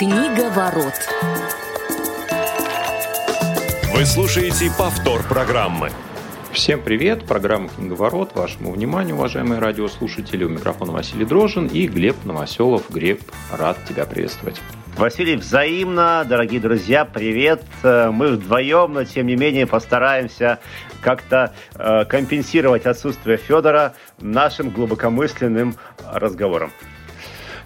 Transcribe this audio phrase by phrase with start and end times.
[0.00, 0.94] Книга ворот.
[3.92, 5.90] Вы слушаете повтор программы.
[6.52, 7.26] Всем привет!
[7.26, 8.34] Программа «Книговорот».
[8.34, 10.42] Вашему вниманию, уважаемые радиослушатели.
[10.44, 12.88] У микрофона Василий Дрожин и Глеб Новоселов.
[12.88, 13.20] Глеб,
[13.52, 14.58] рад тебя приветствовать.
[14.96, 17.62] Василий, взаимно, дорогие друзья, привет.
[17.82, 20.60] Э, мы вдвоем, но тем не менее постараемся
[21.02, 25.74] как-то э, компенсировать отсутствие Федора нашим глубокомысленным
[26.10, 26.72] разговором.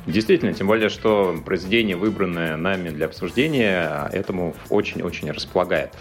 [0.07, 5.93] Действительно, тем более, что произведение, выбранное нами для обсуждения, этому очень-очень располагает.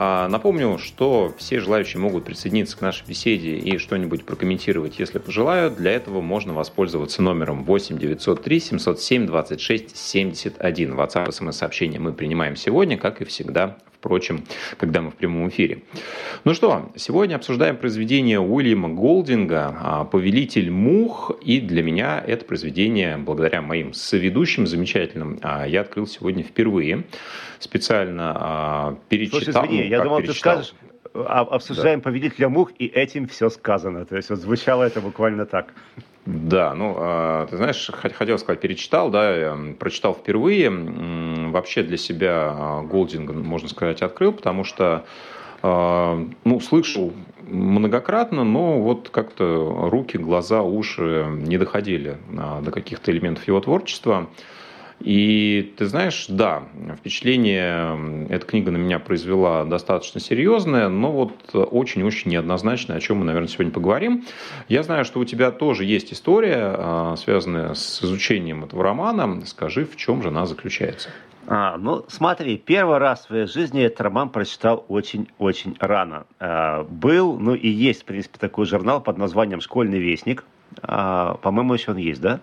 [0.00, 5.74] А, напомню, что все желающие могут присоединиться к нашей беседе и что-нибудь прокомментировать, если пожелают.
[5.74, 10.94] Для этого можно воспользоваться номером 8 903 707 26 71.
[10.94, 14.44] WhatsApp смс-сообщение мы принимаем сегодня, как и всегда, впрочем,
[14.76, 15.82] когда мы в прямом эфире.
[16.44, 23.16] Ну что, сегодня обсуждаем произведение Уильяма Голдинга а, «Повелитель мух», и для меня это произведение,
[23.16, 27.04] благодаря моим соведущим замечательным, а, я открыл сегодня впервые.
[27.58, 29.40] Специально перечитал.
[29.40, 30.58] Слушай, извини, я думал, перечитал.
[30.58, 30.74] ты скажешь,
[31.14, 32.04] обсуждаем да.
[32.04, 34.04] «Повелителя мух», и этим все сказано.
[34.04, 35.72] То есть вот звучало это буквально так.
[36.26, 40.70] Да, ну, а, ты знаешь, хотел сказать, перечитал, да, прочитал впервые.
[41.50, 45.06] Вообще для себя а, Голдинг, можно сказать, открыл, потому что,
[45.62, 47.14] а, ну, слышал
[47.46, 54.28] многократно, но вот как-то руки, глаза, уши не доходили до каких-то элементов его творчества.
[55.00, 56.64] И ты знаешь, да,
[56.98, 63.24] впечатление эта книга на меня произвела достаточно серьезное, но вот очень-очень неоднозначное, о чем мы,
[63.24, 64.24] наверное, сегодня поговорим.
[64.68, 69.40] Я знаю, что у тебя тоже есть история, а, связанная с изучением этого романа.
[69.46, 71.10] Скажи, в чем же она заключается?
[71.46, 76.26] А, ну, смотри, первый раз в своей жизни этот роман прочитал очень-очень рано.
[76.38, 80.44] А, был, ну и есть, в принципе, такой журнал под названием «Школьный вестник»,
[80.82, 82.40] а, по-моему, еще он есть, да?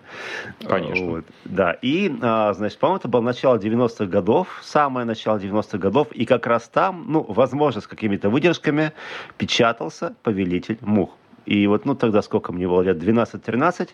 [0.66, 1.06] Конечно.
[1.06, 6.12] Вот, да, и, а, значит, по-моему, это было начало 90-х годов, самое начало 90-х годов,
[6.12, 8.92] и как раз там, ну, возможно, с какими-то выдержками
[9.38, 11.10] печатался «Повелитель мух».
[11.46, 12.96] И вот, ну, тогда сколько мне было лет?
[12.96, 13.90] 12-13.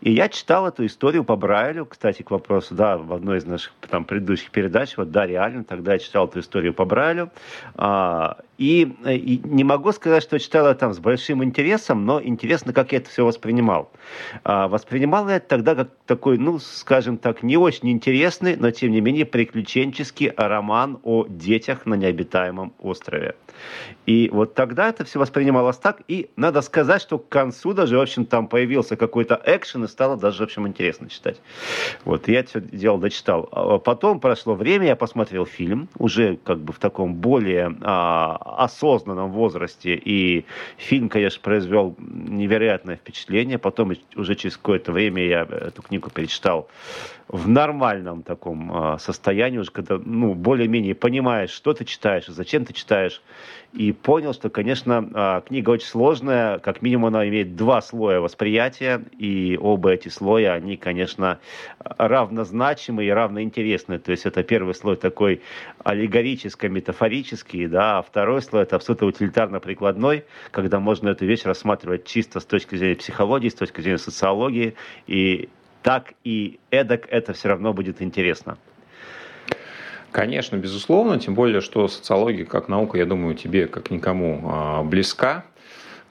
[0.00, 3.72] И я читал эту историю по Брайлю, кстати, к вопросу, да, в одной из наших
[3.90, 7.30] там предыдущих передач, вот, да, реально, тогда я читал эту историю по Брайлю.
[7.74, 12.72] А, и, и не могу сказать, что читал я там с большим интересом, но интересно,
[12.72, 13.90] как я это все воспринимал.
[14.44, 18.92] А, воспринимал я это тогда как такой, ну, скажем так, не очень интересный, но, тем
[18.92, 23.34] не менее, приключенческий роман о детях на необитаемом острове.
[24.06, 28.00] И вот тогда это все воспринималось так, и надо сказать, что к концу даже, в
[28.00, 31.40] общем, там появился какой-то экшен, и стало даже, в общем, интересно читать.
[32.04, 33.48] Вот, я это дело дочитал.
[33.52, 39.30] А потом прошло время, я посмотрел фильм, уже как бы в таком более а, осознанном
[39.30, 40.44] возрасте, и
[40.76, 43.58] фильм, конечно, произвел невероятное впечатление.
[43.58, 46.68] Потом уже через какое-то время я эту книгу перечитал
[47.28, 52.74] в нормальном таком а, состоянии, уже когда, ну, более-менее понимаешь, что ты читаешь, зачем ты
[52.74, 53.22] читаешь,
[53.72, 59.02] и понял, что, конечно, а, книга очень сложная, как минимум она имеет два слоя восприятия,
[59.18, 61.38] и оба эти слоя, они, конечно,
[61.78, 63.98] равнозначимы и равноинтересны.
[63.98, 65.40] То есть это первый слой такой
[65.82, 72.44] аллегорическо-метафорический, да, а второй слой это абсолютно утилитарно-прикладной, когда можно эту вещь рассматривать чисто с
[72.44, 74.74] точки зрения психологии, с точки зрения социологии,
[75.06, 75.48] и
[75.82, 78.56] так и эдак это все равно будет интересно.
[80.10, 85.44] Конечно, безусловно, тем более, что социология как наука, я думаю, тебе как никому а, близка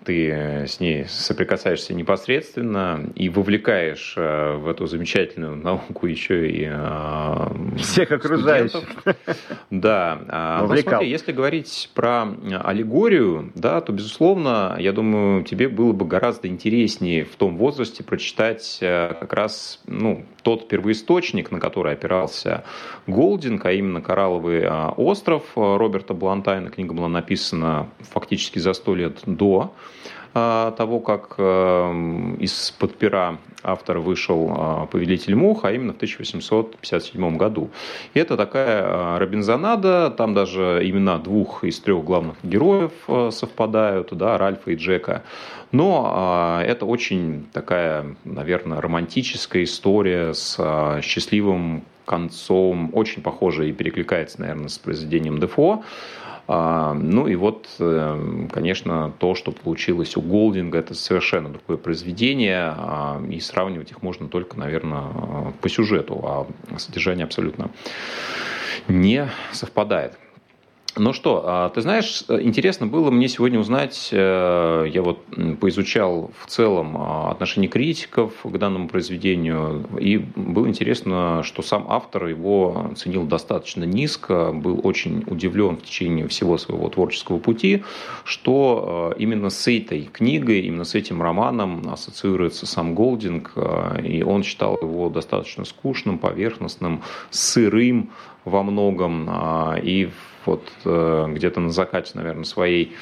[0.05, 7.77] ты с ней соприкасаешься непосредственно и вовлекаешь э, в эту замечательную науку еще и э,
[7.77, 8.83] всех окружающих.
[9.69, 10.19] Да.
[10.27, 12.27] А, но смотри, если говорить про
[12.63, 18.79] аллегорию, да, то, безусловно, я думаю, тебе было бы гораздо интереснее в том возрасте прочитать
[18.81, 22.63] э, как раз ну, тот первоисточник, на который опирался
[23.07, 26.69] Голдинг, а именно «Коралловый остров» Роберта Блантайна.
[26.69, 29.73] Книга была написана фактически за сто лет до
[30.33, 37.69] того, как эм, из-под пера автора вышел а, «Повелитель мух», а именно в 1857 году.
[38.13, 42.91] И это такая а, Робинзонада, там даже имена двух из трех главных героев
[43.31, 45.23] совпадают, да, Ральфа и Джека.
[45.71, 54.67] Но это очень такая, наверное, романтическая история с счастливым концом, очень похожая и перекликается, наверное,
[54.67, 55.83] с произведением Дефо.
[56.47, 62.73] А, ну и вот, э, конечно, то, что получилось у Голдинга, это совершенно другое произведение,
[62.75, 67.71] а, и сравнивать их можно только, наверное, по сюжету, а содержание абсолютно
[68.87, 70.17] не совпадает.
[70.95, 75.25] Ну что, а, ты знаешь, интересно было мне сегодня узнать, э, я вот
[75.59, 82.27] поизучал в целом а, отношение критиков к данному произведению, и было интересно, что сам автор
[82.27, 87.83] его ценил достаточно низко, был очень удивлен в течение всего своего творческого пути,
[88.23, 94.21] что э, именно с этой книгой, именно с этим романом ассоциируется сам Голдинг, э, и
[94.21, 97.01] он считал его достаточно скучным, поверхностным,
[97.31, 98.11] сырым
[98.45, 100.09] во многом, а, и
[100.45, 102.95] вот э, где-то на закате, наверное, своей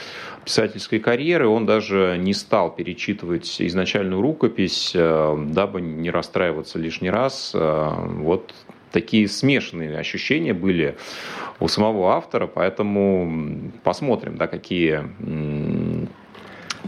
[0.46, 7.52] писательской карьеры он даже не стал перечитывать изначальную рукопись, э, дабы не расстраиваться лишний раз.
[7.54, 8.54] Э, вот
[8.92, 10.98] такие смешанные ощущения были
[11.60, 15.04] у самого автора, поэтому посмотрим, да, какие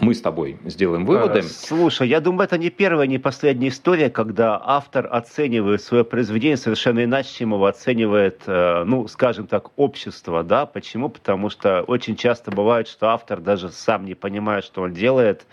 [0.03, 1.39] мы с тобой сделаем выводы.
[1.39, 6.57] Э, слушай, я думаю, это не первая, не последняя история, когда автор оценивает свое произведение
[6.57, 10.65] совершенно иначе, чем его оценивает, э, ну, скажем так, общество, да?
[10.65, 11.09] Почему?
[11.09, 15.45] Потому что очень часто бывает, что автор даже сам не понимает, что он делает,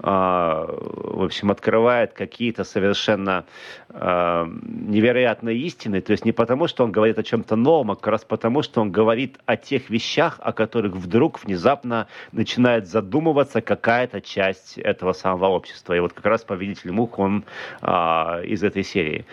[0.00, 3.44] а, в общем, открывает какие-то совершенно
[3.92, 8.24] невероятные истины, то есть не потому, что он говорит о чем-то новом, а как раз
[8.24, 14.20] потому, что он говорит о тех вещах, о которых вдруг внезапно начинает задумываться, какая какая-то
[14.20, 15.94] часть этого самого общества.
[15.94, 17.44] И вот как раз «Повелитель мух», он
[17.80, 19.24] а, из этой серии.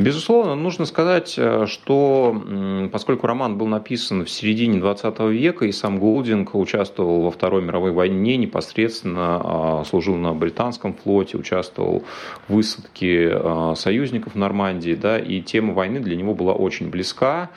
[0.00, 2.42] Безусловно, нужно сказать, э, что
[2.90, 7.92] поскольку роман был написан в середине 20 века, и сам Голдинг участвовал во Второй мировой
[7.92, 12.02] войне, непосредственно а, служил на британском флоте, участвовал
[12.48, 17.50] в высадке а, союзников в Нормандии, да, и тема войны для него была очень близка.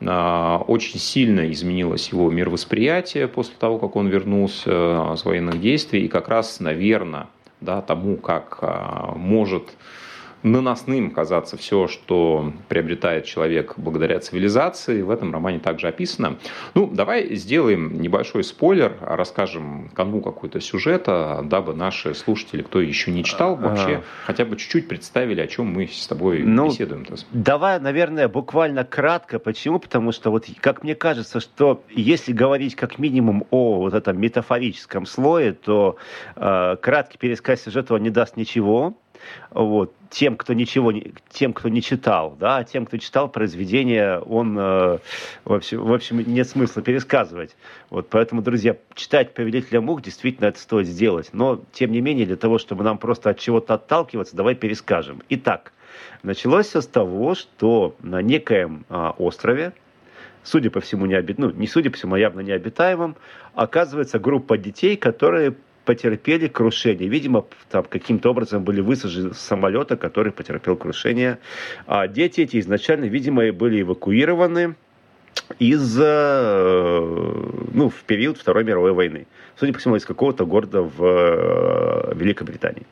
[0.00, 6.08] А, очень сильно изменилось его мировосприятие после того, как он вернулся с военных действий, и
[6.08, 7.26] как раз, наверное,
[7.60, 8.62] да, тому, как
[9.16, 9.64] может
[10.42, 15.02] наносным казаться все, что приобретает человек благодаря цивилизации.
[15.02, 16.38] В этом романе также описано.
[16.74, 23.24] Ну, давай сделаем небольшой спойлер, расскажем канву какой-то сюжета, дабы наши слушатели, кто еще не
[23.24, 24.02] читал, вообще а...
[24.26, 27.02] хотя бы чуть-чуть представили, о чем мы с тобой ну, беседуем.
[27.02, 27.24] -то.
[27.32, 29.38] Давай, наверное, буквально кратко.
[29.38, 29.78] Почему?
[29.78, 35.06] Потому что вот, как мне кажется, что если говорить как минимум о вот этом метафорическом
[35.06, 35.96] слое, то
[36.36, 38.94] э, краткий пересказ сюжета не даст ничего
[39.50, 44.58] вот, тем, кто ничего не, тем, кто не читал, да, тем, кто читал произведение, он,
[44.58, 44.98] э,
[45.44, 47.56] в, общем, в общем, нет смысла пересказывать.
[47.90, 51.30] Вот, поэтому, друзья, читать «Повелителя мух» действительно это стоит сделать.
[51.32, 55.22] Но, тем не менее, для того, чтобы нам просто от чего-то отталкиваться, давай перескажем.
[55.28, 55.72] Итак,
[56.22, 59.72] началось все с того, что на некоем э, острове,
[60.42, 63.16] судя по всему, не ну, не судя по всему, а явно необитаемом,
[63.54, 65.54] оказывается группа детей, которые
[65.90, 67.08] потерпели крушение.
[67.08, 71.40] Видимо, там каким-то образом были высажены с самолета, который потерпел крушение.
[71.88, 74.76] А дети эти изначально, видимо, были эвакуированы
[75.58, 77.00] из, э,
[77.74, 79.26] ну, в период Второй мировой войны.
[79.58, 82.86] Судя по всему, из какого-то города в э, Великобритании.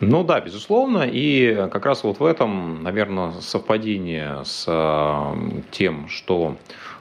[0.00, 1.08] Ну да, безусловно.
[1.10, 6.56] И как раз вот в этом, наверное, совпадение с э, тем, что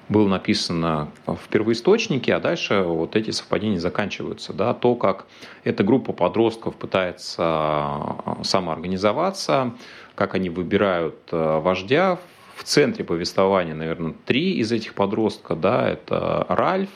[0.07, 4.53] было написано в первоисточнике, а дальше вот эти совпадения заканчиваются.
[4.53, 4.73] Да?
[4.73, 5.25] То, как
[5.63, 9.73] эта группа подростков пытается а, самоорганизоваться,
[10.13, 12.19] как они выбирают а, вождя.
[12.55, 15.55] В центре повествования, наверное, три из этих подростка.
[15.55, 15.89] Да?
[15.89, 16.89] Это Ральф,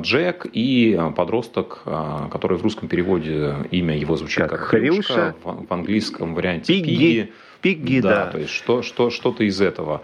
[0.00, 1.82] Джек и подросток,
[2.30, 6.88] который в русском переводе имя его звучит как, как Хрюшка, в, в английском варианте Пигги.
[6.90, 7.32] Пигги.
[7.60, 8.26] Пигги, да.
[8.26, 8.30] да.
[8.30, 10.02] То есть что, что, что-то из этого.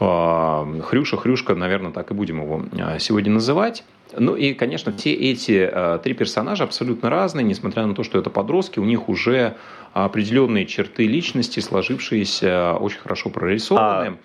[0.00, 3.84] А, Хрюша, Хрюшка, наверное, так и будем его а, сегодня называть.
[4.16, 8.30] Ну и, конечно, все эти а, три персонажа абсолютно разные, несмотря на то, что это
[8.30, 9.56] подростки, у них уже
[9.92, 14.06] определенные черты личности, сложившиеся, очень хорошо прорисованы.
[14.08, 14.16] А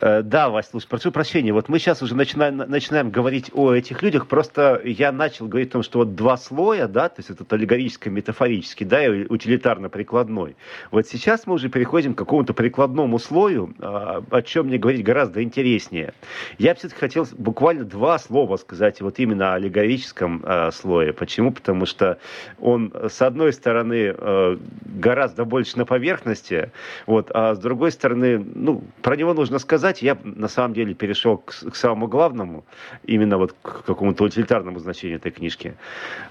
[0.00, 4.26] да, Вась, слушай, прошу прощения, вот мы сейчас уже начинаем, начинаем говорить о этих людях,
[4.26, 8.10] просто я начал говорить о том, что вот два слоя, да, то есть это аллегорический,
[8.10, 10.56] метафорический, да, и утилитарно-прикладной.
[10.90, 15.42] Вот сейчас мы уже переходим к какому-то прикладному слою, а, о чем мне говорить гораздо
[15.42, 16.14] интереснее.
[16.58, 21.12] Я все-таки хотел буквально два слова сказать вот именно о аллегорическом э, слое.
[21.12, 21.52] Почему?
[21.52, 22.18] Потому что
[22.60, 26.70] он, с одной стороны, э, гораздо больше на поверхности,
[27.06, 30.94] вот, а с другой стороны, ну, про него нужно сказать, сказать, я на самом деле
[30.94, 32.64] перешел к, к самому главному,
[33.04, 35.74] именно вот к какому-то утилитарному значению этой книжки.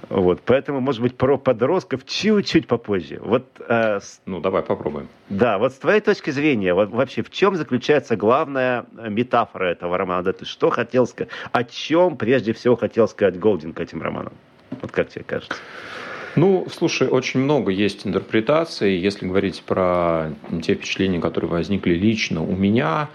[0.10, 3.20] Вот, поэтому, может быть, про подростков чуть-чуть попозже.
[3.22, 5.08] Вот, э, ну, давай попробуем.
[5.30, 10.24] Да, вот с твоей точки зрения, вот вообще в чем заключается главная метафора этого романа?
[10.24, 11.32] Да, ты что хотел сказать?
[11.52, 14.34] О чем прежде всего хотел сказать Голдинг этим романом?
[14.82, 15.58] Вот как тебе кажется?
[16.38, 18.96] Ну, слушай, очень много есть интерпретаций.
[18.96, 23.10] Если говорить про те впечатления, которые возникли лично у меня,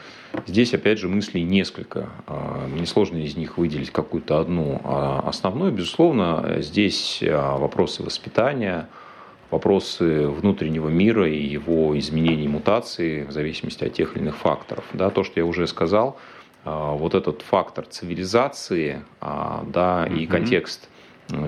[0.49, 2.09] здесь, опять же, мыслей несколько.
[2.27, 5.71] А, мне сложно из них выделить какую-то одну а, основную.
[5.71, 8.89] Безусловно, здесь а, вопросы воспитания,
[9.53, 14.85] вопросы внутреннего мира и его изменений, мутаций в зависимости от тех или иных факторов.
[14.95, 16.19] Да, то, что я уже сказал,
[16.65, 20.89] вот этот фактор цивилизации да, и контекст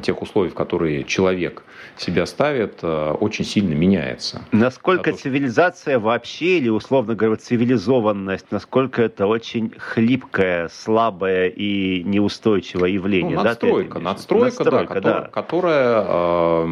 [0.03, 1.63] тех условий, в которые человек
[1.97, 4.45] себя ставит, э, очень сильно меняется.
[4.53, 12.03] Насколько а цивилизация то, вообще, или условно говоря, цивилизованность, насколько это очень хлипкое, слабое и
[12.05, 13.37] неустойчивое явление?
[13.37, 15.29] Ну, надстройка, да, надстройка, надстройка, да, да.
[15.29, 16.67] которая, которая,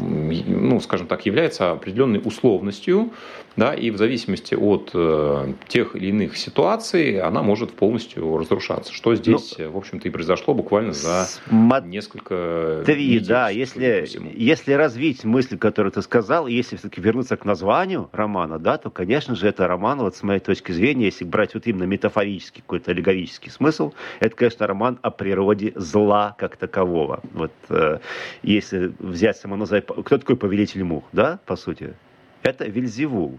[0.00, 3.12] ну, скажем так, является определенной условностью,
[3.56, 9.14] да, и в зависимости от э, тех или иных ситуаций она может полностью разрушаться, что
[9.14, 11.86] здесь, ну, в общем-то, и произошло буквально за см...
[11.86, 18.08] несколько Три, да, если, если развить мысль, которую ты сказал, если все-таки вернуться к названию
[18.12, 21.66] романа, да, то, конечно же, это роман, вот с моей точки зрения, если брать вот
[21.66, 27.20] именно метафорический какой-то аллегорический смысл, это, конечно, роман о природе зла как такового.
[27.32, 27.98] Вот э,
[28.42, 31.94] если взять само название, кто такой повелитель мух, да, по сути?
[32.44, 33.38] Это Вильзевул.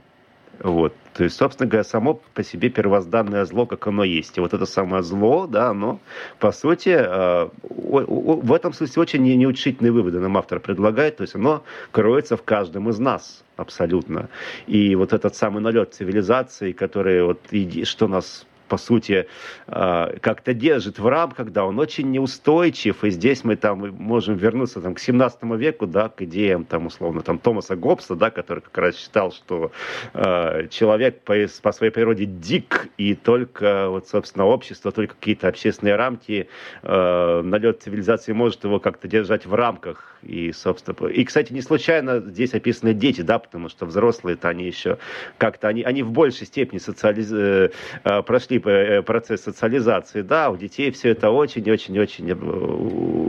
[0.59, 0.93] Вот.
[1.13, 4.37] То есть, собственно говоря, само по себе первозданное зло, как оно есть.
[4.37, 5.99] И вот это самое зло, да, оно,
[6.39, 11.17] по сути, э, в этом смысле очень неутешительные выводы нам автор предлагает.
[11.17, 14.29] То есть, оно кроется в каждом из нас абсолютно.
[14.65, 17.41] И вот этот самый налет цивилизации, который вот,
[17.83, 19.27] что нас по сути,
[19.67, 24.81] э, как-то держит в рамках, да, он очень неустойчив, и здесь мы там можем вернуться
[24.81, 28.77] там, к 17 веку, да, к идеям, там, условно, там, Томаса Гоббса, да, который как
[28.77, 29.71] раз считал, что
[30.13, 35.95] э, человек по, по своей природе дик, и только, вот, собственно, общество, только какие-то общественные
[35.95, 36.47] рамки,
[36.83, 42.19] э, налет цивилизации может его как-то держать в рамках, и, собственно, и, кстати, не случайно
[42.19, 44.97] здесь описаны дети, да, потому что взрослые-то они еще
[45.37, 47.31] как-то, они, они в большей степени социализ...
[47.31, 47.69] Э,
[48.03, 52.31] э, прошли э, процесс социализации, да, у детей все это очень-очень-очень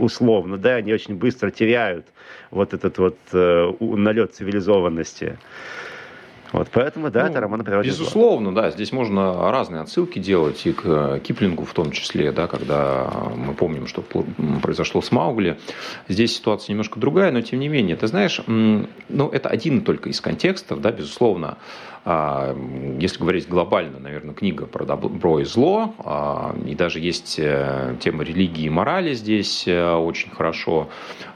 [0.01, 2.07] условно, да, они очень быстро теряют
[2.51, 5.37] вот этот вот налет цивилизованности.
[6.53, 10.71] Вот, поэтому, да, ну, это роман природе Безусловно, да, здесь можно разные отсылки делать и
[10.71, 14.03] к Киплингу в том числе, да, когда мы помним, что
[14.61, 15.59] произошло с Маугли.
[16.07, 20.21] Здесь ситуация немножко другая, но тем не менее, ты знаешь, ну, это один только из
[20.21, 21.57] контекстов, да, безусловно.
[22.09, 22.55] А,
[23.01, 28.23] если говорить глобально, наверное, книга про добро и зло, а, и даже есть э, тема
[28.23, 30.87] религии и морали здесь э, очень хорошо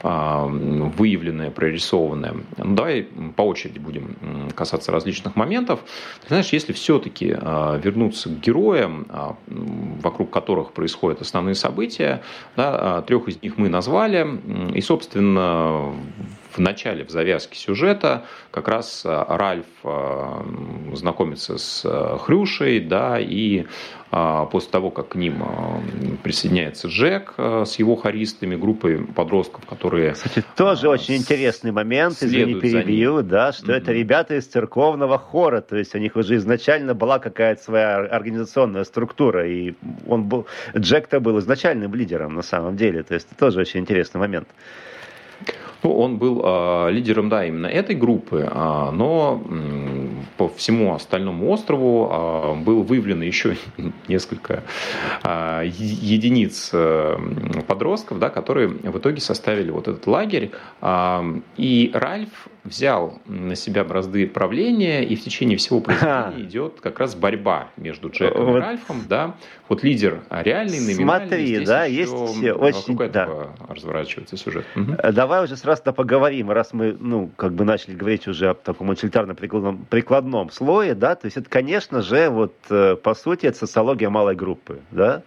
[0.01, 2.35] а, выявленная, прорисованная.
[2.55, 3.03] Ну, давай
[3.35, 4.15] по очереди будем
[4.55, 5.81] касаться различных моментов.
[6.21, 9.07] Ты знаешь, если все-таки вернуться к героям,
[9.47, 12.21] вокруг которых происходят основные события,
[12.55, 14.25] да, трех из них мы назвали,
[14.73, 15.93] и, собственно,
[16.53, 20.43] в начале, в завязке сюжета, как раз э, Ральф э,
[20.93, 23.65] знакомится с э, Хрюшей, да, и
[24.51, 25.41] после того, как к ним
[26.21, 30.11] присоединяется Джек с его хористами, группой подростков, которые...
[30.11, 33.77] Кстати, тоже очень интересный момент, извини, перебью, да, что mm-hmm.
[33.77, 38.83] это ребята из церковного хора, то есть у них уже изначально была какая-то своя организационная
[38.83, 43.61] структура, и он был, Джек-то был изначальным лидером на самом деле, то есть это тоже
[43.61, 44.49] очень интересный момент.
[45.83, 50.07] Ну, он был э, лидером, да, именно этой группы, э, но э,
[50.37, 53.57] по всему остальному острову э, было выявлено еще
[54.07, 54.63] несколько
[55.23, 57.17] э, единиц э,
[57.67, 60.51] подростков, да, которые в итоге составили вот этот лагерь.
[60.81, 61.21] Э,
[61.57, 67.15] и Ральф взял на себя бразды правления, и в течение всего произведения идет как раз
[67.15, 68.57] борьба между Джеком вот.
[68.57, 69.35] и Ральфом, да.
[69.67, 71.27] Вот лидер реальный, номинальный.
[71.27, 72.97] Смотри, да, есть очень...
[73.11, 73.49] Да.
[73.67, 74.65] разворачивается сюжет.
[74.75, 74.97] Угу.
[75.13, 79.85] Давай уже сразу поговорим, раз мы, ну, как бы начали говорить уже о таком утилитарно-прикладном
[79.89, 84.35] прикладном слое, да, то есть это, конечно же, вот, э, по сути, это социология малой
[84.35, 85.23] группы, да.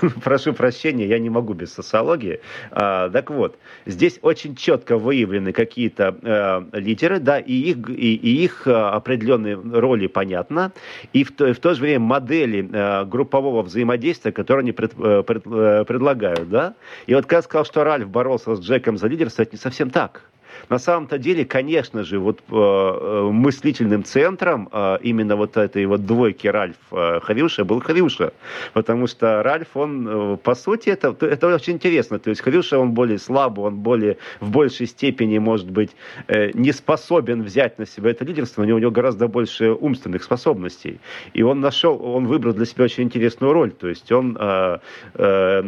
[0.24, 2.40] Прошу прощения, я не могу без социологии.
[2.70, 8.44] А, так вот, здесь очень четко выявлены какие-то э, лидеры, да, и их, и, и
[8.44, 10.72] их э, определенные роли понятно,
[11.12, 15.22] и в то, в то же время модели э, группового взаимодействия, которые они пред, э,
[15.22, 16.74] пред, предлагают, да.
[17.06, 19.90] И вот когда я сказал, что Ральф боролся с Джеком за лидерство, это не совсем
[19.90, 20.22] так.
[20.68, 26.06] На самом-то деле, конечно же, вот э, э, мыслительным центром э, именно вот этой вот
[26.06, 28.32] двойки Ральф э, Хрюша был Хрюша.
[28.72, 32.18] Потому что Ральф, он, э, по сути, это, это очень интересно.
[32.18, 35.90] То есть Хрюша, он более слабый, он более, в большей степени, может быть,
[36.26, 41.00] э, не способен взять на себя это лидерство, но у него гораздо больше умственных способностей.
[41.32, 43.70] И он нашел, он выбрал для себя очень интересную роль.
[43.70, 44.78] То есть он э,
[45.14, 45.62] э,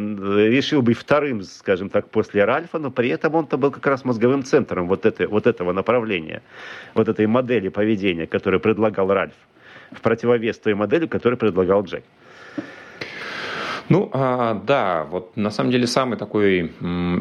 [0.51, 4.43] решил быть вторым, скажем так, после Ральфа, но при этом он-то был как раз мозговым
[4.43, 6.43] центром центром вот, этой, вот этого направления,
[6.95, 9.35] вот этой модели поведения, которую предлагал Ральф,
[9.93, 12.05] в противовес той модели, которую предлагал Джек.
[13.89, 16.71] Ну, а, да, вот на самом деле самый такой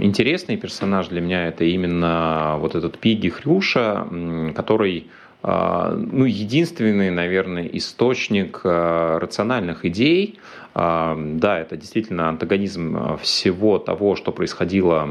[0.01, 4.07] интересный персонаж для меня это именно вот этот Пиги Хрюша,
[4.55, 5.07] который
[5.41, 10.39] ну, единственный, наверное, источник а, рациональных идей.
[10.75, 15.09] Да, это действительно антагонизм всего того, что происходило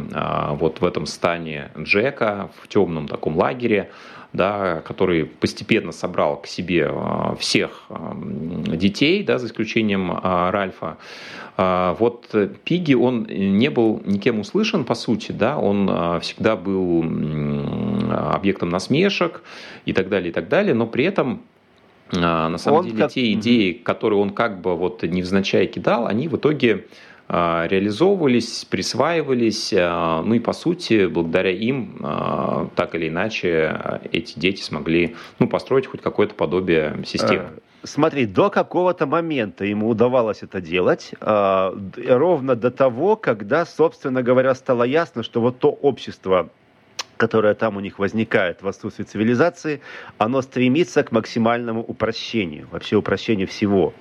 [0.53, 3.91] вот в этом стане Джека, в темном таком лагере
[4.33, 8.15] да, который постепенно собрал к себе а, всех а,
[8.77, 10.99] детей, да, за исключением а, Ральфа.
[11.57, 12.33] Вот
[12.63, 17.03] Пиги, он не был никем услышан, по сути, да, он всегда был
[18.13, 19.43] объектом насмешек
[19.85, 21.43] и так далее, и так далее, но при этом
[22.13, 23.11] на самом он деле как...
[23.11, 26.87] те идеи, которые он как бы вот невзначай кидал, они в итоге
[27.29, 34.63] реализовывались, присваивались, а, ну и по сути, благодаря им, а, так или иначе, эти дети
[34.63, 37.51] смогли ну, построить хоть какое-то подобие системы.
[37.85, 44.83] Смотри, до какого-то момента ему удавалось это делать, ровно до того, когда, собственно говоря, стало
[44.83, 46.51] ясно, что вот то общество,
[47.19, 49.83] которое там у них возникает в отсутствии цивилизации,
[50.17, 53.93] оно стремится к максимальному упрощению, вообще упрощению всего.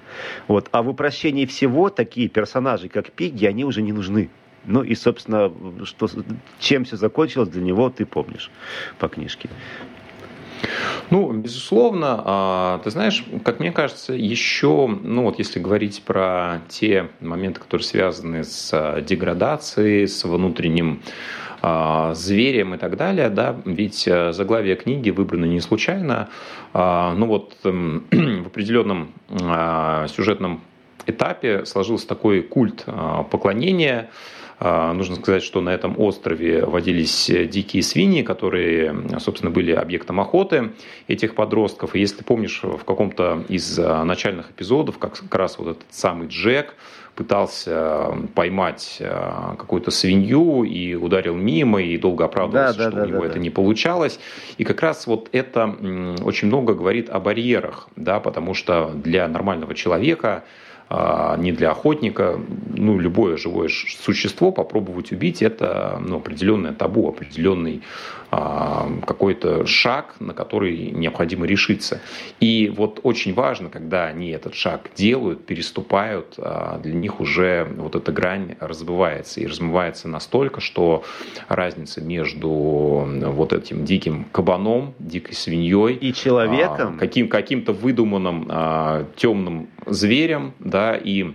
[0.48, 0.70] Вот.
[0.72, 4.30] А в упрощении всего такие персонажи, как Пигги, они уже не нужны.
[4.66, 5.52] Ну и, собственно,
[5.84, 6.08] что,
[6.60, 8.52] чем все закончилось для него, ты помнишь
[9.00, 9.50] по книжке.
[11.10, 17.10] Ну, безусловно, а, ты знаешь, как мне кажется, еще, ну вот если говорить про те
[17.22, 21.02] моменты, которые связаны с а, деградацией, с внутренним
[22.14, 26.30] зверем и так далее, да, ведь э, заглавие книги выбрано не случайно.
[26.74, 30.62] А, ну вот эм, в определенном а, сюжетном
[31.06, 32.86] этапе сложился такой культ
[33.32, 34.10] поклонения.
[34.60, 40.72] Нужно сказать, что на этом острове водились дикие свиньи, которые, собственно, были объектом охоты
[41.08, 41.96] этих подростков.
[41.96, 46.74] И если помнишь, в каком-то из начальных эпизодов, как раз вот этот самый Джек,
[47.18, 53.04] пытался поймать э, какую-то свинью и ударил мимо, и долго оправдывался, да, да, что да,
[53.04, 53.40] у него да, это да.
[53.42, 54.20] не получалось.
[54.60, 55.76] И как раз вот это
[56.24, 60.44] очень много говорит о барьерах, да, потому что для нормального человека
[60.90, 62.40] а, не для охотника,
[62.76, 67.82] ну, любое живое существо попробовать убить, это ну, определенное табу, определенный
[68.30, 72.02] а, какой-то шаг, на который необходимо решиться.
[72.42, 77.96] И вот очень важно, когда они этот шаг делают, переступают, а, для них уже вот
[77.96, 79.40] эта грань разбывается.
[79.40, 81.04] И размывается настолько, что
[81.48, 90.54] разница между вот этим диким кабаном, дикой свиньей и человеком, каким, каким-то выдуманным темным зверем,
[90.60, 91.34] да, и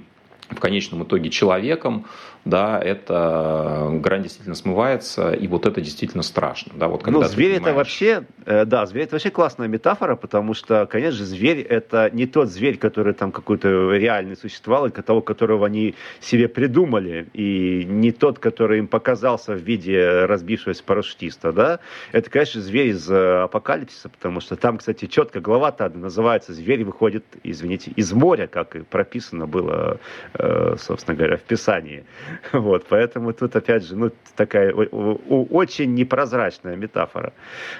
[0.48, 2.06] в конечном итоге человеком,
[2.44, 6.72] да, это грань действительно смывается, и вот это действительно страшно.
[6.76, 7.62] Да, вот когда ну, зверь понимаешь...
[7.62, 12.10] это вообще, э, да, зверь это вообще классная метафора, потому что, конечно же, зверь это
[12.12, 17.84] не тот зверь, который там какой-то реальный существовал, и того, которого они себе придумали, и
[17.84, 21.80] не тот, который им показался в виде разбившегося парашютиста, да.
[22.12, 27.24] Это, конечно, зверь из э, апокалипсиса, потому что там, кстати, четко глава-то называется «Зверь выходит,
[27.42, 29.98] извините, из моря», как и прописано было,
[30.34, 32.04] э, собственно говоря, в Писании.
[32.52, 37.32] Вот, поэтому тут, опять же, ну, такая очень непрозрачная метафора.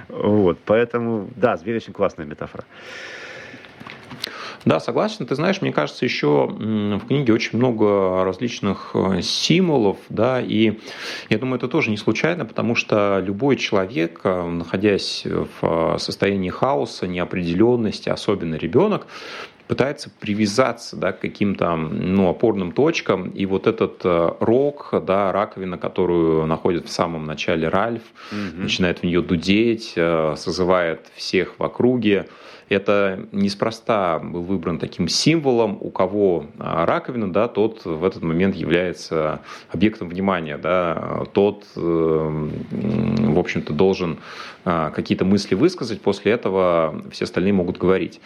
[0.09, 2.65] Вот, поэтому, да, зверь очень классная метафора.
[4.65, 5.27] Да, согласен.
[5.27, 10.79] Ты знаешь, мне кажется, еще в книге очень много различных э, символов, да, и
[11.29, 15.27] я думаю, это тоже не случайно, потому что любой человек, э, находясь
[15.61, 19.09] в состоянии хаоса, неопределенности, особенно ребенок,
[19.73, 23.31] пытается привязаться да, к каким-то ну, опорным точкам.
[23.31, 28.65] И вот этот э, рог, да, раковина, которую находит в самом начале Ральф, угу.
[28.65, 32.29] начинает в нее дудеть, э, созывает всех в округе.
[32.69, 38.55] Это неспроста был выбран таким символом, у кого э, раковина, да, тот в этот момент
[38.55, 44.19] является объектом внимания, да, тот, в общем-то, должен
[44.65, 48.21] какие-то мысли высказать, после этого все остальные могут говорить.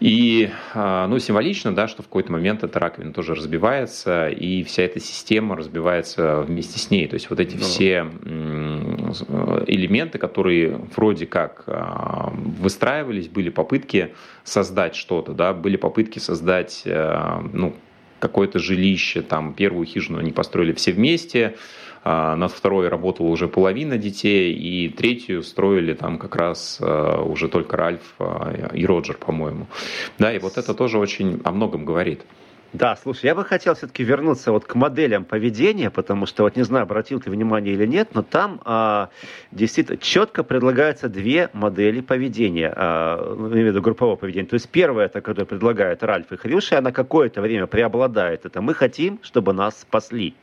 [0.00, 4.82] И а, ну, символично, да, что в какой-то момент эта раковина тоже разбивается, и вся
[4.82, 7.06] эта система разбивается вместе с ней.
[7.06, 8.06] То есть вот эти все
[9.66, 17.44] элементы, которые вроде как а, выстраивались, были попытки создать что-то, да, были попытки создать а,
[17.52, 17.74] ну,
[18.18, 21.56] какое-то жилище, там первую хижину они построили все вместе,
[22.04, 27.76] над второй работала уже половина детей, и третью строили там как раз а, уже только
[27.76, 29.66] Ральф а, и Роджер, по-моему.
[30.18, 32.22] Да, и вот это тоже очень о многом говорит.
[32.74, 36.64] Да, слушай, я бы хотел все-таки вернуться вот к моделям поведения, потому что, вот не
[36.64, 39.10] знаю, обратил ты внимание или нет, но там а,
[39.52, 44.48] действительно четко предлагаются две модели поведения, а, ну, имею в виду группового поведения.
[44.48, 48.44] То есть первая, это, которую предлагает Ральф и Хрюша, она какое-то время преобладает.
[48.44, 50.34] Это мы хотим, чтобы нас спасли.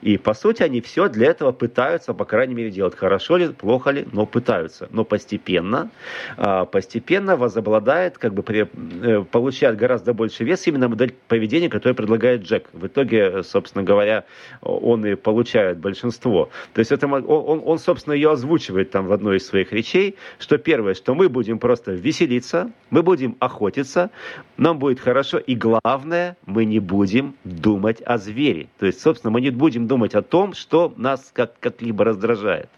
[0.00, 2.94] И, по сути, они все для этого пытаются, по крайней мере, делать.
[2.96, 4.88] Хорошо ли, плохо ли, но пытаются.
[4.90, 5.90] Но постепенно,
[6.36, 12.42] а, постепенно возобладает, как бы э, получает гораздо больше вес именно модель поведения, которую предлагает
[12.42, 12.68] Джек.
[12.72, 14.24] В итоге, собственно говоря,
[14.60, 16.50] он и получает большинство.
[16.74, 20.58] То есть это, он, он, собственно, ее озвучивает там в одной из своих речей, что
[20.58, 24.10] первое, что мы будем просто веселиться, мы будем охотиться,
[24.56, 28.68] нам будет хорошо, и главное, мы не будем думать о звере.
[28.78, 32.68] То есть, собственно, мы не будем думать о том, что нас как, как-либо раздражает.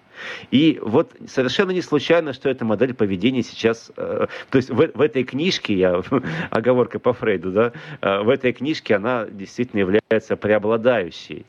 [0.50, 5.00] И вот совершенно не случайно, что эта модель поведения сейчас, э, то есть в, в
[5.00, 6.02] этой книжке, я,
[6.50, 11.46] оговорка по Фрейду, да, э, в этой книжке она действительно является преобладающей.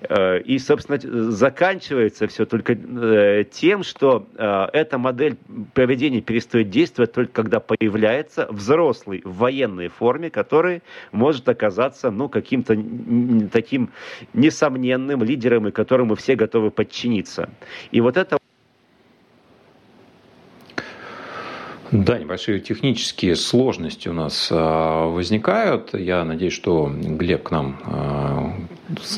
[0.00, 0.98] Э, и, собственно,
[1.32, 5.36] заканчивается все только э, тем, что э, эта модель
[5.74, 12.76] поведения перестает действовать только когда появляется взрослый в военной форме, который может оказаться ну, каким-то
[13.50, 13.90] таким
[14.34, 17.50] несомненным лидером, и которому все готовы подчиниться.
[17.90, 18.38] И вот это
[21.90, 25.94] Да, небольшие технические сложности у нас возникают.
[25.94, 28.68] Я надеюсь, что Глеб к нам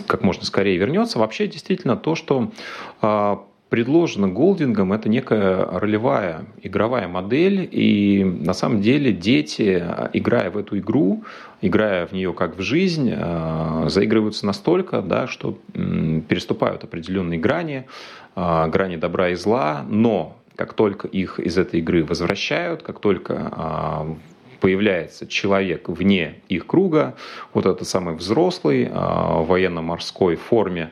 [0.06, 1.18] как можно скорее вернется.
[1.18, 2.52] Вообще, действительно, то, что
[3.00, 10.58] а, предложено Голдингом, это некая ролевая игровая модель, и на самом деле дети, играя в
[10.58, 11.24] эту игру,
[11.62, 18.19] играя в нее как в жизнь, а, заигрываются настолько, да, что переступают определенные грани, а,
[18.36, 24.16] грани добра и зла, но как только их из этой игры возвращают, как только
[24.60, 27.16] появляется человек вне их круга,
[27.52, 30.90] вот этот самый взрослый а, в военно-морской форме,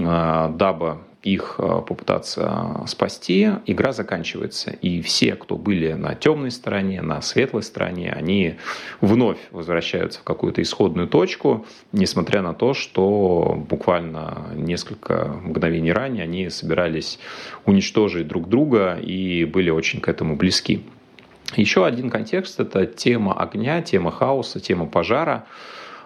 [0.00, 4.70] а, дабы их а, попытаться спасти, игра заканчивается.
[4.70, 8.56] И все, кто были на темной стороне, на светлой стороне, они
[9.00, 16.48] вновь возвращаются в какую-то исходную точку, несмотря на то, что буквально несколько мгновений ранее они
[16.48, 17.18] собирались
[17.66, 20.82] уничтожить друг друга и были очень к этому близки.
[21.56, 25.46] Еще один контекст– это тема огня, тема хаоса, тема пожара,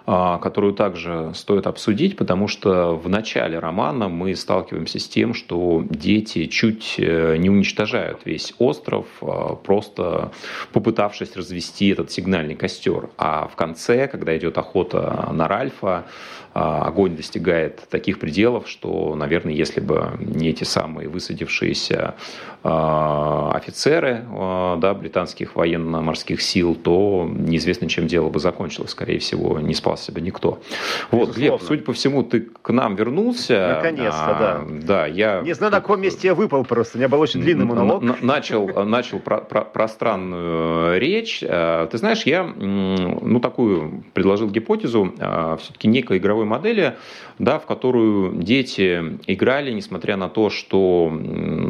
[0.05, 6.45] которую также стоит обсудить, потому что в начале романа мы сталкиваемся с тем, что дети
[6.45, 10.31] чуть э, не уничтожают весь остров, а, просто
[10.73, 13.09] попытавшись развести этот сигнальный костер.
[13.17, 16.05] А в конце, когда идет охота на Ральфа,
[16.57, 22.15] а, огонь достигает таких пределов, что, наверное, если бы не эти самые высадившиеся
[22.63, 28.91] а, офицеры а, да, британских военно-морских сил, то неизвестно, чем дело бы закончилось.
[28.91, 30.59] Скорее всего, не спас себя никто.
[31.11, 33.75] Вот, Глеб, судя по всему, ты к нам вернулся.
[33.75, 34.61] Наконец-то, да.
[34.67, 35.41] Да, я...
[35.41, 36.97] Не знаю, на каком месте я выпал просто.
[36.97, 38.21] У меня был очень длинный монолог.
[38.21, 41.39] Начал, начал про, про, пространную речь.
[41.39, 45.13] Ты знаешь, я ну, такую предложил гипотезу,
[45.59, 46.95] все-таки некой игровой модели,
[47.39, 51.07] да, в которую дети играли, несмотря на то, что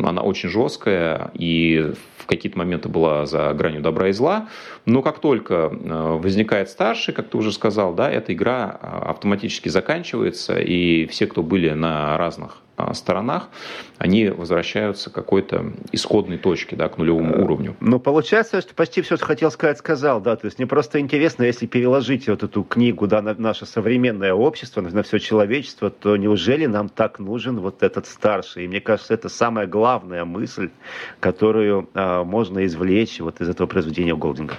[0.03, 1.93] она очень жесткая и
[2.25, 4.47] в какие-то моменты была за гранью добра и зла.
[4.85, 9.69] Но как только э, возникает старший, как ты уже сказал, да, эта игра а, автоматически
[9.69, 13.49] заканчивается, и все, кто были на разных а, сторонах,
[13.97, 17.78] они возвращаются к какой-то исходной точке, да, к нулевому э, уровню.
[17.80, 21.43] Ну, получается, что почти все, что хотел сказать, сказал, да, то есть мне просто интересно,
[21.43, 26.65] если переложить вот эту книгу, да, на наше современное общество, на все человечество, то неужели
[26.65, 28.65] нам так нужен вот этот старший?
[28.65, 30.69] И мне кажется, это самая главная мысль,
[31.21, 34.56] которую а, можно извлечь вот из этого произведения Голдинга.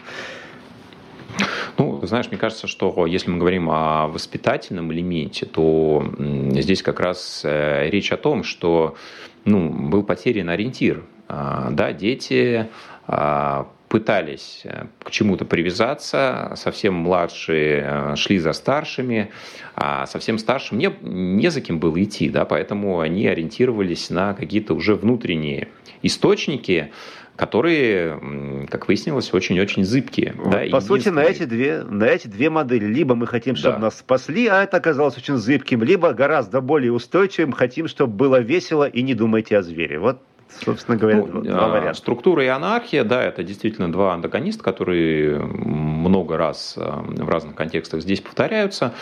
[1.78, 6.04] Ну, знаешь, мне кажется, что если мы говорим о воспитательном элементе, то
[6.52, 8.96] здесь как раз э, речь о том, что
[9.44, 11.04] ну, был потерян ориентир.
[11.28, 12.68] А, да, дети
[13.06, 19.30] а, пытались э, к чему-то привязаться, совсем младшие э, шли за старшими,
[19.74, 24.74] а совсем старшим не, не за кем было идти, да, поэтому они ориентировались на какие-то
[24.74, 25.68] уже внутренние
[26.02, 26.92] источники,
[27.36, 30.34] которые, как выяснилось, очень-очень зыбкие.
[30.36, 32.86] Вот, да, по сути, на эти, две, на эти две модели.
[32.86, 33.82] Либо мы хотим, чтобы да.
[33.82, 38.88] нас спасли, а это оказалось очень зыбким, либо гораздо более устойчивым, хотим, чтобы было весело
[38.88, 39.98] и не думайте о звере.
[39.98, 40.20] Вот
[40.64, 41.98] собственно говоря, ну, два а, варианта.
[41.98, 48.00] Структура и анархия, да, это действительно два антагониста, которые много раз а, в разных контекстах
[48.00, 48.94] здесь повторяются.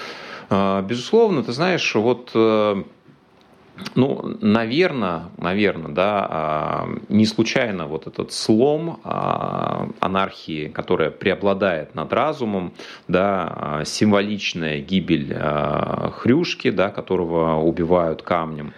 [0.51, 2.83] А, безусловно, ты знаешь, вот э,
[3.97, 12.13] Ну, наверное, наверное, да, а, не случайно вот этот слом а, анархии, которая преобладает над
[12.13, 12.73] разумом,
[13.09, 15.37] да, а, символичная гибель
[16.19, 18.73] Хрюшки, да, которого убивают камнем.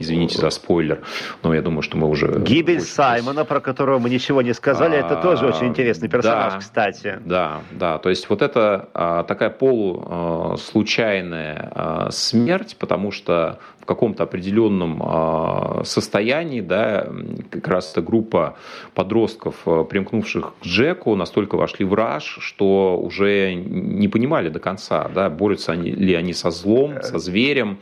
[0.00, 1.00] Извините за спойлер,
[1.42, 2.40] но я думаю, что мы уже...
[2.40, 2.86] Гибель очень...
[2.86, 7.20] Саймона, про которого мы ничего не сказали, это тоже очень интересный персонаж, да, кстати.
[7.24, 8.88] Да, да, то есть вот это
[9.28, 17.08] такая полуслучайная смерть, потому что каком-то определенном а, состоянии, да,
[17.50, 18.56] как раз эта группа
[18.94, 25.10] подростков, а, примкнувших к Джеку, настолько вошли в раж, что уже не понимали до конца,
[25.12, 27.78] да, борются ли они со злом, со зверем,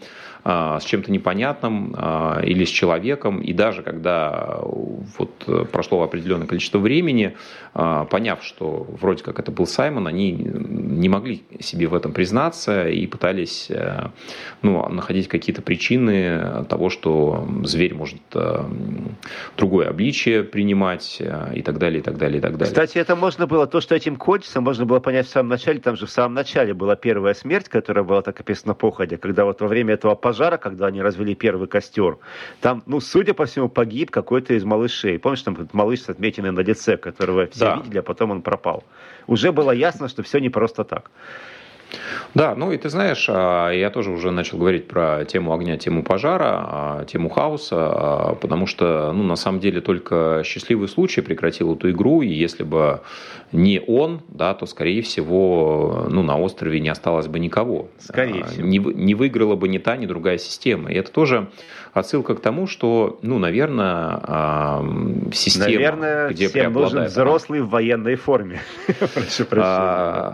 [0.49, 3.41] с чем-то непонятным а, или с человеком.
[3.41, 7.37] И даже когда вот прошло определенное количество времени,
[7.75, 12.89] а, поняв, что вроде как это был Саймон, они не могли себе в этом признаться
[12.89, 13.71] и пытались
[14.63, 18.21] ну, находить какие-то причины того, что зверь может
[19.57, 21.21] другое обличие принимать
[21.55, 22.73] и так далее, и так далее, и так далее.
[22.73, 25.81] Кстати, это можно было, то, что этим кончится, можно было понять в самом начале.
[25.81, 29.61] Там же в самом начале была первая смерть, которая была так описана походе, когда вот
[29.61, 32.19] во время этого пожара, когда они развели первый костер,
[32.61, 35.19] там, ну, судя по всему, погиб какой-то из малышей.
[35.19, 37.77] Помнишь, там этот малыш с отметиной на лице, которого все да.
[37.77, 38.85] видели, а потом он пропал.
[39.27, 41.11] Уже было ясно, что все не просто так.
[42.35, 46.03] Да, ну и ты знаешь, а, я тоже уже начал говорить про тему огня, тему
[46.03, 51.75] пожара, а, тему хаоса, а, потому что, ну, на самом деле, только счастливый случай прекратил
[51.75, 53.01] эту игру, и если бы
[53.53, 57.89] не он, да, то, скорее всего, ну, на острове не осталось бы никого.
[57.99, 58.67] Скорее всего.
[58.67, 60.91] Не, не выиграла бы ни та, ни другая система.
[60.91, 61.49] И это тоже
[61.95, 64.21] отсылка к тому, что, ну, наверное,
[65.33, 68.61] система, наверное, где всем нужен взрослый в военной форме.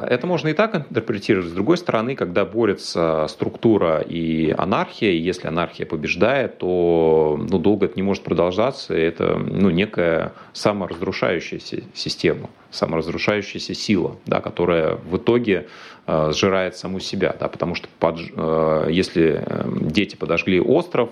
[0.09, 1.44] Это можно и так интерпретировать.
[1.45, 7.87] С другой стороны, когда борется структура и анархия, и если анархия побеждает, то ну, долго
[7.87, 8.95] это не может продолжаться.
[8.95, 15.67] Это ну, некая саморазрушающаяся система, саморазрушающаяся сила, да, которая в итоге
[16.07, 21.11] э, сжирает саму себя, да, потому что под, э, если э, дети подожгли остров,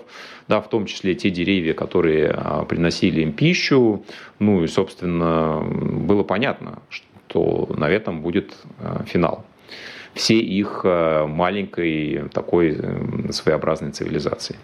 [0.49, 4.05] да, в том числе те деревья, которые э, приносили им пищу,
[4.39, 9.45] ну и, собственно, было понятно, что на этом будет э, финал
[10.15, 14.57] всей их э, маленькой такой э, своеобразной цивилизации.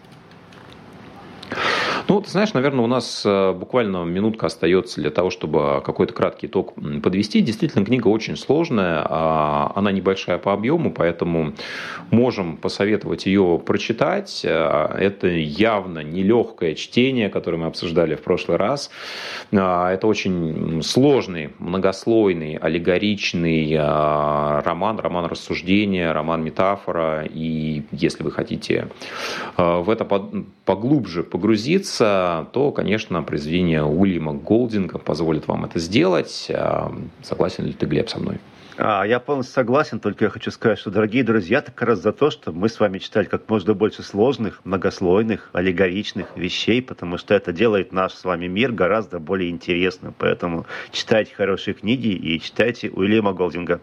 [2.09, 6.47] Ну, ты знаешь, наверное, у нас э, буквально минутка остается для того, чтобы какой-то краткий
[6.47, 7.42] итог подвести.
[7.42, 11.53] Действительно, книга очень сложная, а она небольшая по объему, поэтому
[12.11, 14.40] можем посоветовать ее прочитать.
[14.42, 18.90] Э, это явно нелегкое чтение, которое мы обсуждали в прошлый раз.
[19.53, 27.27] Э, это очень сложный, многослойный, аллегоричный роман, роман рассуждения, роман метафора.
[27.27, 28.88] И если вы хотите
[29.59, 30.07] в это
[30.64, 36.50] поглубже погрузиться, то, конечно, произведение Уильяма Голдинга позволит вам это сделать.
[36.54, 38.38] А, согласен ли ты, Глеб, со мной?
[38.80, 42.30] А, я полностью согласен, только я хочу сказать, что, дорогие друзья, так раз за то,
[42.30, 47.52] что мы с вами читали как можно больше сложных, многослойных, аллегоричных вещей, потому что это
[47.52, 50.14] делает наш с вами мир гораздо более интересным.
[50.16, 53.80] Поэтому читайте хорошие книги и читайте Уильяма Голдинга.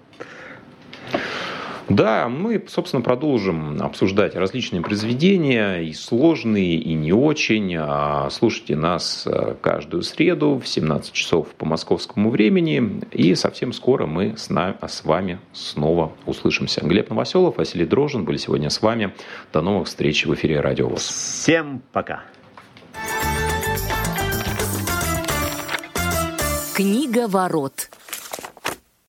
[1.90, 7.76] Да, мы, собственно, продолжим обсуждать различные произведения, и сложные, и не очень.
[7.78, 14.08] А слушайте нас э, каждую среду в 17 часов по московскому времени, и совсем скоро
[14.08, 14.50] мы с,
[15.04, 16.82] вами снова услышимся.
[16.82, 19.14] Глеб Новоселов, Василий Дрожин были сегодня с вами.
[19.54, 21.08] До новых встреч в эфире Радио ВОЗ.
[21.08, 22.24] Всем пока.
[26.76, 27.90] Книга ворот.